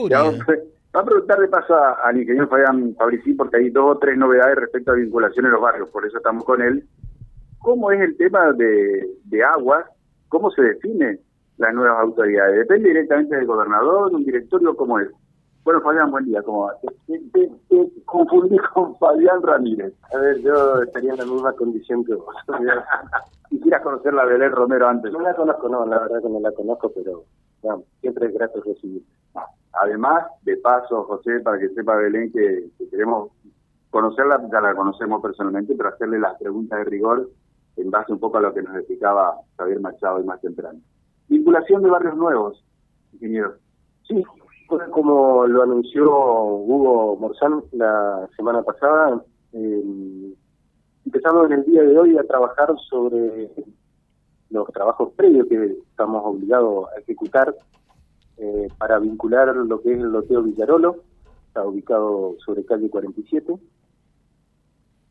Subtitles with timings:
[0.00, 0.38] Vamos
[0.92, 1.74] a preguntar de paso
[2.04, 5.60] al ingeniero Fabián Fabrici, porque hay dos o tres novedades respecto a vinculación en los
[5.60, 6.84] barrios, por eso estamos con él.
[7.58, 9.84] ¿Cómo es el tema de, de agua?
[10.28, 11.18] ¿Cómo se define
[11.56, 12.58] las nuevas autoridades?
[12.58, 14.76] ¿Depende directamente del gobernador, de un directorio?
[14.76, 15.08] ¿Cómo es?
[15.64, 16.76] Bueno, Fabián, buen día, ¿cómo va?
[16.78, 17.50] Te,
[18.04, 19.94] confundí con Fabián Ramírez.
[20.14, 22.36] A ver, yo estaría en la misma condición que vos.
[23.50, 25.12] Quisieras conocer la Belén Romero antes.
[25.12, 27.24] No la conozco, no, la verdad que no la conozco, pero
[28.00, 29.02] siempre es grato recibir.
[29.82, 33.30] Además, de paso, José, para que sepa Belén que, queremos
[33.90, 37.28] conocerla, ya la conocemos personalmente, pero hacerle las preguntas de rigor
[37.76, 40.80] en base un poco a lo que nos explicaba Javier Machado y más temprano.
[41.28, 42.64] Vinculación de barrios nuevos,
[43.12, 43.54] ingeniero.
[44.06, 44.22] Sí,
[44.90, 50.34] como lo anunció Hugo Morzán la semana pasada, eh,
[51.06, 53.50] empezamos en el día de hoy a trabajar sobre
[54.50, 57.54] los trabajos previos que estamos obligados a ejecutar
[58.38, 61.02] eh, para vincular lo que es el loteo Villarolo,
[61.46, 63.54] está ubicado sobre calle 47.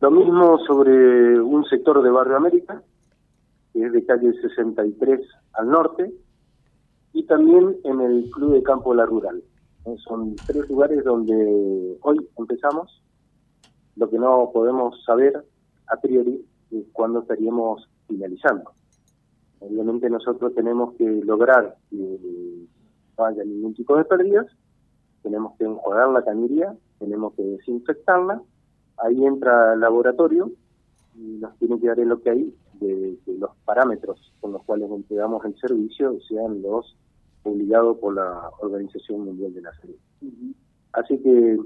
[0.00, 2.82] Lo mismo sobre un sector de Barrio América,
[3.72, 5.20] que es de calle 63
[5.54, 6.12] al norte,
[7.12, 9.42] y también en el Club de Campo La Rural.
[9.84, 13.02] Eh, son tres lugares donde hoy empezamos.
[13.96, 15.44] Lo que no podemos saber
[15.88, 18.70] a priori es cuándo estaríamos finalizando.
[19.60, 22.57] Obviamente nosotros tenemos que lograr que
[23.18, 24.46] no haya ningún tipo de pérdidas,
[25.22, 28.40] tenemos que enjuagar la cañería, tenemos que desinfectarla,
[28.98, 30.50] ahí entra el laboratorio
[31.16, 35.44] y nos tiene que dar el ok de que los parámetros con los cuales entregamos
[35.44, 36.96] el servicio sean los
[37.42, 39.96] obligados por la Organización Mundial de la Salud.
[40.92, 41.58] Así que,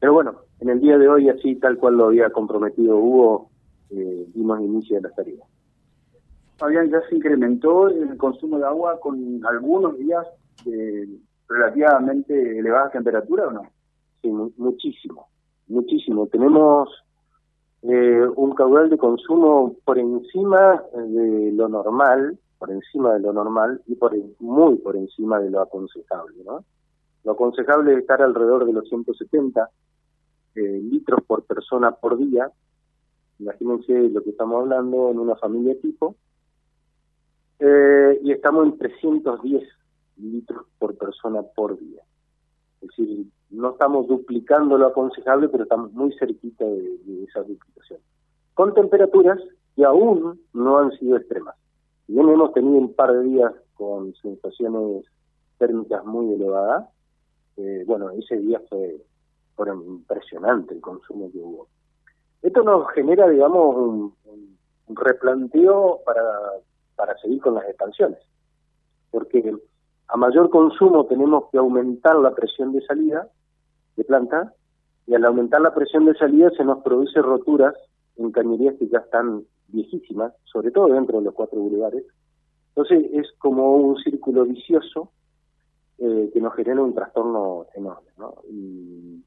[0.00, 3.50] pero bueno, en el día de hoy, así tal cual lo había comprometido Hugo,
[3.90, 5.46] eh, dimos inicio a las tareas.
[6.56, 10.26] Fabián, ya se incrementó el consumo de agua con algunos días
[10.64, 11.08] de
[11.48, 13.62] relativamente elevada temperatura o no?
[14.22, 15.28] Sí, muchísimo,
[15.68, 16.26] muchísimo.
[16.28, 16.88] Tenemos
[17.82, 23.82] eh, un caudal de consumo por encima de lo normal, por encima de lo normal
[23.86, 26.64] y por muy por encima de lo aconsejable, ¿no?
[27.24, 29.68] Lo aconsejable es estar alrededor de los 170
[30.54, 32.50] eh, litros por persona por día.
[33.38, 36.16] Imagínense lo que estamos hablando en una familia tipo.
[37.58, 39.62] Eh, y estamos en 310
[40.16, 42.02] litros por persona por día.
[42.80, 48.00] Es decir, no estamos duplicando lo aconsejable, pero estamos muy cerquita de, esa duplicación.
[48.54, 49.40] Con temperaturas
[49.74, 51.56] que aún no han sido extremas.
[52.06, 55.04] Si bien hemos tenido un par de días con sensaciones
[55.58, 56.88] térmicas muy elevadas,
[57.56, 59.00] eh, bueno, ese día fue,
[59.56, 61.68] fue impresionante el consumo que hubo.
[62.42, 64.14] Esto nos genera, digamos, un,
[64.86, 66.22] un replanteo para,
[66.96, 68.18] para seguir con las expansiones.
[69.10, 69.56] Porque
[70.08, 73.28] a mayor consumo tenemos que aumentar la presión de salida
[73.96, 74.52] de planta
[75.06, 77.74] y al aumentar la presión de salida se nos produce roturas
[78.16, 82.04] en cañerías que ya están viejísimas, sobre todo dentro de los cuatro bulevares.
[82.68, 85.10] Entonces es como un círculo vicioso
[85.98, 88.10] eh, que nos genera un trastorno enorme.
[88.18, 88.34] ¿no?
[88.50, 89.22] Y,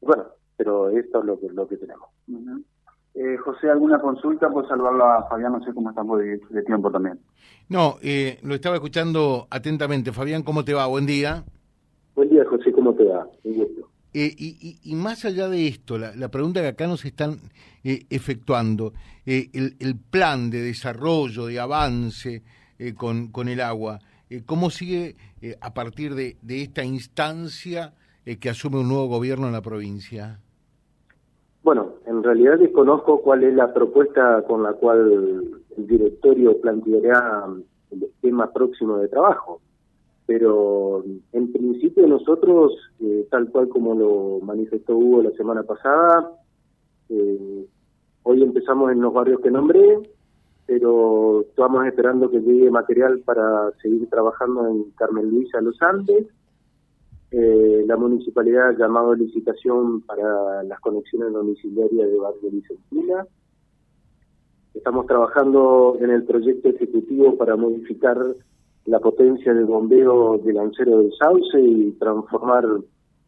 [0.00, 0.24] bueno,
[0.56, 2.08] pero esto es lo que, lo que tenemos.
[3.38, 4.50] José, ¿alguna consulta?
[4.50, 7.18] Pues salvarlo a Fabián, no sé cómo estamos de, tiempo también.
[7.68, 10.12] No, eh, lo estaba escuchando atentamente.
[10.12, 10.86] Fabián, ¿cómo te va?
[10.86, 11.44] Buen día.
[12.14, 13.26] Buen día, José, ¿cómo te va?
[13.44, 13.88] Un gusto.
[14.14, 17.38] Eh, y, más allá de esto, la, pregunta que acá nos están
[17.84, 18.92] efectuando,
[19.24, 22.42] el, el, plan de desarrollo, de avance
[22.96, 24.00] con, con el agua,
[24.46, 25.16] ¿cómo sigue
[25.60, 27.92] a partir de, de esta instancia
[28.40, 30.40] que asume un nuevo gobierno en la provincia?
[31.68, 37.44] Bueno, en realidad desconozco cuál es la propuesta con la cual el directorio planteará
[37.90, 39.60] el esquema próximo de trabajo,
[40.24, 46.30] pero en principio nosotros, eh, tal cual como lo manifestó Hugo la semana pasada,
[47.10, 47.66] eh,
[48.22, 49.98] hoy empezamos en los barrios que nombré,
[50.64, 56.28] pero estamos esperando que llegue material para seguir trabajando en Carmen Luisa Los Andes
[57.30, 63.26] eh, la municipalidad ha llamado licitación para las conexiones domiciliarias de Barrio Vicentina.
[64.72, 68.16] Estamos trabajando en el proyecto ejecutivo para modificar
[68.86, 72.64] la potencia del bombeo del lancero del Sauce y transformar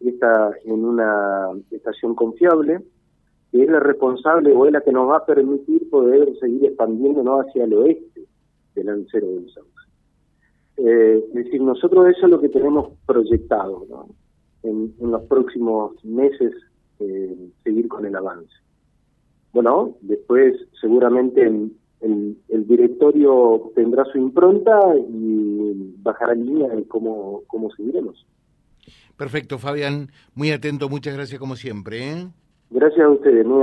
[0.01, 2.81] esta en una estación confiable,
[3.53, 7.47] que es la responsable o es la que nos va a permitir poder seguir expandiéndonos
[7.47, 8.25] hacia el oeste
[8.75, 9.80] del lancero del Sauce.
[10.77, 13.87] Eh, es decir, nosotros eso es lo que tenemos proyectado
[14.63, 16.55] en, los próximos meses,
[16.99, 18.53] eh, seguir con el avance.
[19.53, 21.77] Bueno, después seguramente el,
[22.67, 28.25] directorio tendrá su impronta y bajará línea en cómo, cómo seguiremos.
[29.17, 32.11] Perfecto, Fabián, muy atento, muchas gracias como siempre.
[32.11, 32.29] ¿eh?
[32.71, 33.45] Gracias a ustedes.
[33.45, 33.59] Muy